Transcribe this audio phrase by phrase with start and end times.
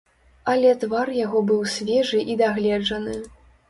[0.53, 3.25] Але твар яго быў свежы і дагледжаны.